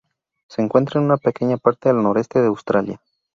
[0.47, 2.99] Se encuentra en una pequeña parte, al noroeste de Australia.